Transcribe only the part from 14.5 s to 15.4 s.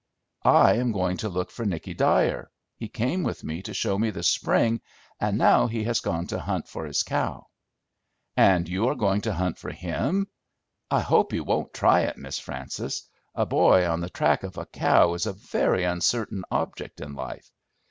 a cow is a